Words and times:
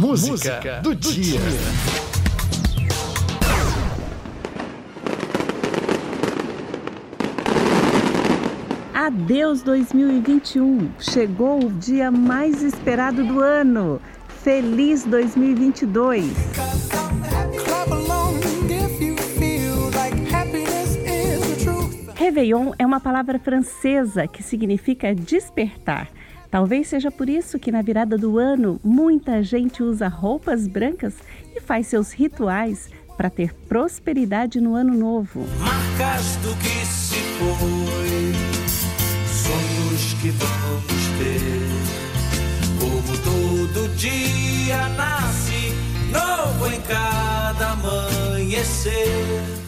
música, 0.00 0.30
música 0.30 0.80
do, 0.82 0.94
do, 0.94 1.12
dia. 1.12 1.38
dia. 1.38 1.40
Adeus 8.94 9.62
2021! 9.62 10.90
Chegou 10.98 11.64
o 11.64 11.70
dia 11.70 12.10
mais 12.10 12.62
esperado 12.62 13.22
do 13.24 13.40
ano! 13.40 14.00
Feliz 14.42 15.04
2022! 15.04 16.24
Réveillon 22.14 22.72
é 22.78 22.86
uma 22.86 23.00
palavra 23.00 23.38
francesa 23.38 24.26
que 24.26 24.42
significa 24.42 25.14
despertar. 25.14 26.08
Talvez 26.50 26.88
seja 26.88 27.12
por 27.12 27.28
isso 27.28 27.58
que 27.60 27.70
na 27.70 27.80
virada 27.80 28.18
do 28.18 28.36
ano 28.36 28.80
muita 28.82 29.40
gente 29.42 29.82
usa 29.82 30.08
roupas 30.08 30.66
brancas 30.66 31.14
e 31.54 31.60
faz 31.60 31.86
seus 31.86 32.10
rituais 32.10 32.90
para 33.16 33.30
ter 33.30 33.54
prosperidade 33.54 34.60
no 34.60 34.74
ano 34.74 34.94
novo. 34.94 35.46
Marcas 35.60 36.36
do 36.36 36.52
que 36.56 36.86
se 36.86 37.20
foi, 37.38 38.32
sonhos 39.28 40.14
que 40.20 40.30
vamos 40.30 41.06
ter. 41.18 41.40
Como 42.80 43.16
todo 43.18 43.94
dia 43.96 44.88
nasce 44.96 45.72
novo 46.10 46.66
em 46.66 46.80
cada 46.80 47.72
amanhecer. 47.72 49.06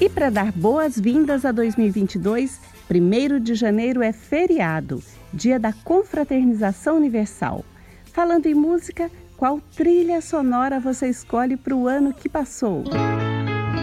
E 0.01 0.09
para 0.09 0.31
dar 0.31 0.51
boas-vindas 0.51 1.45
a 1.45 1.53
2022, 1.53 2.59
1 2.91 3.39
de 3.39 3.55
janeiro 3.55 4.03
é 4.03 4.13
feriado, 4.13 5.01
dia 5.33 5.59
da 5.59 5.73
confraternização 5.73 6.97
universal. 6.97 7.65
Falando 8.13 8.47
em 8.47 8.55
música, 8.55 9.11
qual 9.37 9.61
trilha 9.75 10.21
sonora 10.21 10.79
você 10.79 11.09
escolhe 11.09 11.57
para 11.57 11.75
o 11.75 11.89
ano 11.89 12.13
que 12.13 12.29
passou? 12.29 12.85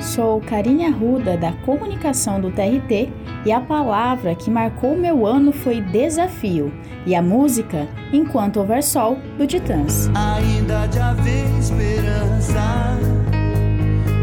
Sou 0.01 0.39
Karine 0.39 0.85
Arruda, 0.85 1.35
da 1.35 1.51
comunicação 1.51 2.39
do 2.39 2.49
TRT, 2.51 3.11
e 3.45 3.51
a 3.51 3.59
palavra 3.59 4.33
que 4.35 4.49
marcou 4.49 4.95
meu 4.95 5.25
ano 5.25 5.51
foi 5.51 5.81
desafio, 5.81 6.71
e 7.05 7.13
a 7.13 7.21
música 7.21 7.87
Enquanto 8.13 8.57
Houver 8.57 8.81
Sol, 8.81 9.17
do 9.37 9.45
Titãs. 9.45 10.09
Ainda 10.15 10.87
de 10.87 10.99
haver 10.99 11.45
esperança 11.59 12.97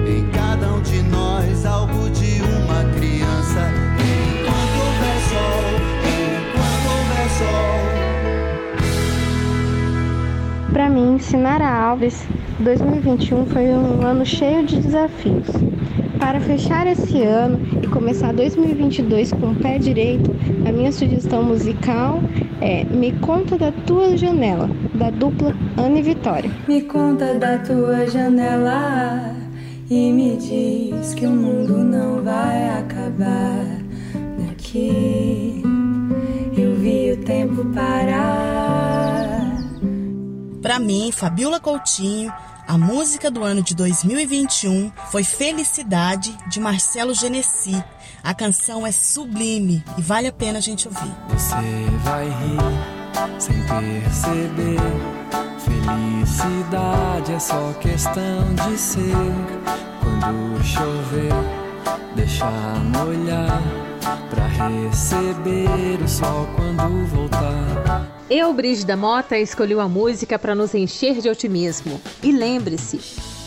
em 0.08 0.30
cada 0.30 0.72
um 0.72 0.80
de 0.80 1.02
nós, 1.02 1.66
algo 1.66 2.08
de 2.10 2.40
uma 2.40 2.84
criança. 2.94 3.95
Mim, 11.16 11.18
Sinara 11.18 11.66
Alves 11.66 12.26
2021 12.60 13.46
foi 13.46 13.64
um 13.68 14.06
ano 14.06 14.24
cheio 14.24 14.64
de 14.64 14.80
desafios. 14.80 15.46
Para 16.18 16.40
fechar 16.40 16.86
esse 16.86 17.22
ano 17.22 17.58
e 17.82 17.86
começar 17.86 18.32
2022 18.32 19.32
com 19.32 19.52
o 19.52 19.54
pé 19.54 19.78
direito, 19.78 20.34
a 20.66 20.72
minha 20.72 20.92
sugestão 20.92 21.42
musical 21.42 22.20
é 22.60 22.84
Me 22.84 23.12
Conta 23.12 23.56
da 23.56 23.72
Tua 23.72 24.16
Janela, 24.16 24.70
da 24.94 25.10
dupla 25.10 25.54
Ana 25.76 25.98
e 25.98 26.02
Vitória. 26.02 26.50
Me 26.68 26.82
conta 26.82 27.34
da 27.34 27.58
tua 27.58 28.06
janela 28.06 29.34
e 29.90 30.12
me 30.12 30.36
diz 30.36 31.14
que 31.14 31.26
o 31.26 31.30
mundo 31.30 31.78
não 31.78 32.22
vai 32.22 32.78
acabar 32.78 33.55
Para 40.66 40.80
mim, 40.80 41.12
Fabiola 41.12 41.60
Coutinho 41.60 42.34
a 42.66 42.76
música 42.76 43.30
do 43.30 43.44
ano 43.44 43.62
de 43.62 43.72
2021 43.76 44.90
foi 45.12 45.22
Felicidade, 45.22 46.36
de 46.48 46.58
Marcelo 46.58 47.14
Genesi. 47.14 47.80
A 48.20 48.34
canção 48.34 48.84
é 48.84 48.90
sublime 48.90 49.84
e 49.96 50.02
vale 50.02 50.26
a 50.26 50.32
pena 50.32 50.58
a 50.58 50.60
gente 50.60 50.88
ouvir. 50.88 51.14
Você 51.28 51.54
vai 52.02 52.24
rir 52.24 53.38
sem 53.38 53.54
perceber. 53.62 54.80
Felicidade 55.60 57.32
é 57.32 57.38
só 57.38 57.72
questão 57.74 58.52
de 58.56 58.76
ser. 58.76 59.14
Quando 60.00 60.64
chover, 60.64 61.32
deixa 62.16 62.50
molhar. 62.92 63.62
Pra 64.30 64.48
receber 64.48 66.02
o 66.02 66.08
sol 66.08 66.48
quando 66.56 67.06
voltar. 67.06 68.15
Eu, 68.28 68.52
Brígida 68.52 68.96
Mota, 68.96 69.38
escolhi 69.38 69.74
a 69.74 69.88
música 69.88 70.36
para 70.36 70.52
nos 70.52 70.74
encher 70.74 71.20
de 71.20 71.28
otimismo. 71.28 72.00
E 72.20 72.32
lembre-se, 72.32 72.98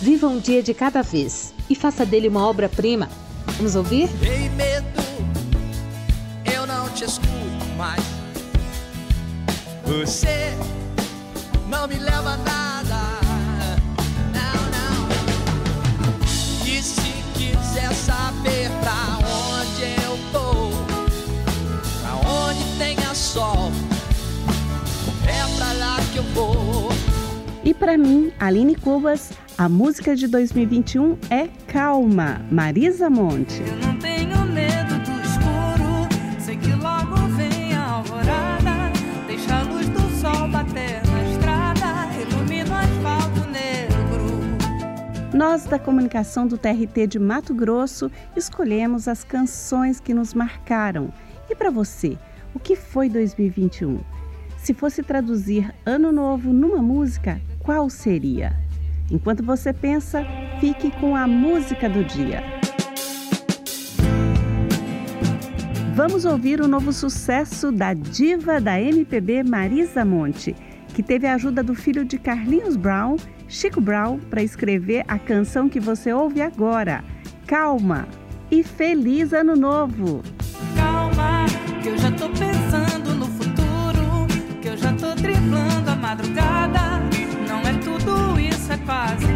viva 0.01 0.25
um 0.27 0.39
dia 0.39 0.63
de 0.63 0.73
cada 0.73 1.01
vez 1.01 1.53
e 1.69 1.75
faça 1.75 2.05
dele 2.05 2.29
uma 2.29 2.47
obra-prima. 2.47 3.09
Vamos 3.57 3.75
ouvir? 3.75 4.09
Ei, 4.23 4.47
medo, 4.49 5.01
eu 6.55 6.65
não 6.65 6.87
te 6.91 7.03
escuto 7.03 7.65
mais. 7.77 8.01
Você 9.85 10.53
não 11.67 11.85
me 11.85 11.95
leva 11.95 12.29
a 12.29 12.37
nada. 12.37 13.08
Para 27.79 27.97
mim, 27.97 28.31
Aline 28.37 28.75
Cubas, 28.75 29.31
a 29.57 29.69
música 29.69 30.13
de 30.13 30.27
2021 30.27 31.17
é 31.29 31.47
Calma, 31.65 32.41
Marisa 32.51 33.09
Monte. 33.09 33.61
Eu 33.61 33.77
não 33.77 33.97
tenho 33.97 34.45
medo 34.47 34.95
do 34.99 35.11
escuro, 35.21 36.39
sei 36.39 36.57
que 36.57 36.73
logo 36.73 37.15
vem 37.37 37.73
a 37.73 37.91
alvorada, 37.91 38.91
deixa 39.27 39.55
a 39.55 39.63
luz 39.63 39.87
do 39.87 40.01
sol 40.19 40.49
bater 40.49 41.01
na 41.07 41.31
estrada, 41.31 42.09
ilumina 42.21 42.69
o 42.69 42.75
asfalto 42.75 43.49
negro. 43.49 45.33
Nós 45.33 45.63
da 45.63 45.79
comunicação 45.79 46.45
do 46.45 46.57
TRT 46.57 47.07
de 47.07 47.17
Mato 47.17 47.53
Grosso 47.53 48.11
escolhemos 48.35 49.07
as 49.07 49.23
canções 49.23 50.01
que 50.01 50.13
nos 50.13 50.33
marcaram. 50.33 51.13
E 51.49 51.55
para 51.55 51.71
você, 51.71 52.17
o 52.53 52.59
que 52.59 52.75
foi 52.75 53.07
2021? 53.07 54.01
Se 54.57 54.73
fosse 54.73 55.01
traduzir 55.01 55.73
Ano 55.85 56.11
Novo 56.11 56.51
numa 56.51 56.81
música, 56.81 57.41
qual 57.69 57.87
seria? 57.87 58.51
Enquanto 59.11 59.43
você 59.43 59.71
pensa, 59.71 60.25
fique 60.59 60.89
com 60.99 61.15
a 61.15 61.27
música 61.27 61.87
do 61.87 62.03
dia. 62.03 62.41
Vamos 65.93 66.25
ouvir 66.25 66.61
o 66.61 66.67
novo 66.67 66.91
sucesso 66.91 67.71
da 67.71 67.93
diva 67.93 68.59
da 68.59 68.81
MPB 68.81 69.43
Marisa 69.43 70.03
Monte, 70.03 70.55
que 70.95 71.03
teve 71.03 71.27
a 71.27 71.35
ajuda 71.35 71.61
do 71.61 71.75
filho 71.75 72.03
de 72.03 72.17
Carlinhos 72.17 72.75
Brown, 72.75 73.17
Chico 73.47 73.79
Brown, 73.79 74.17
para 74.17 74.41
escrever 74.41 75.05
a 75.07 75.19
canção 75.19 75.69
que 75.69 75.79
você 75.79 76.11
ouve 76.11 76.41
agora. 76.41 77.03
Calma 77.45 78.07
e 78.49 78.63
feliz 78.63 79.31
ano 79.31 79.55
novo! 79.55 80.23
Calma, 80.75 81.45
que 81.83 81.89
eu 81.89 81.97
já 81.99 82.11
tô 82.13 82.29
pensando 82.29 83.13
no 83.13 83.29
driblando 85.21 85.91
a 85.91 85.95
madrugada. 85.95 86.58
Não 88.89 88.95
é 88.95 89.15
tudo 89.17 89.28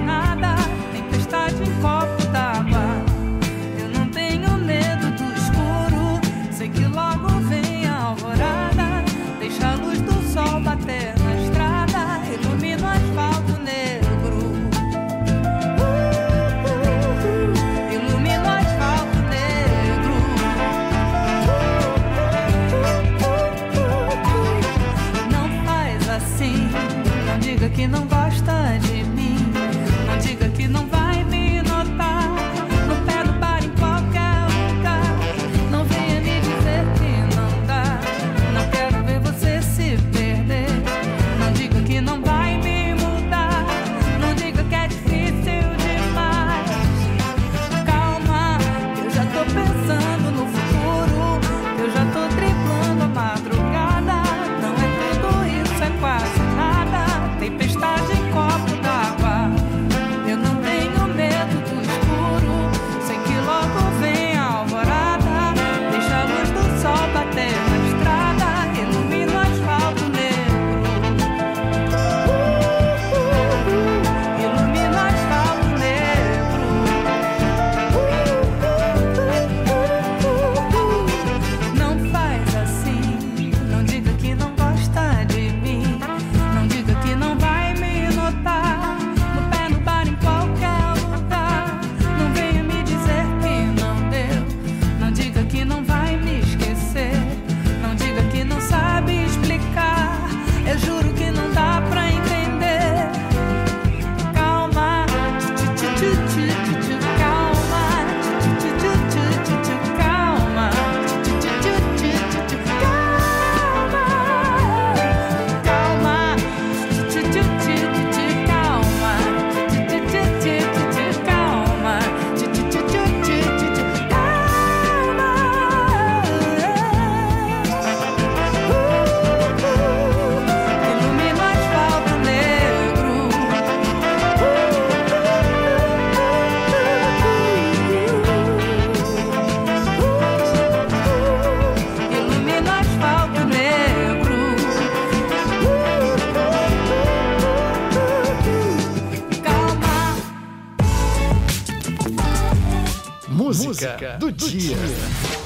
música 153.83 154.17
do 154.17 154.31
dia. 154.31 155.42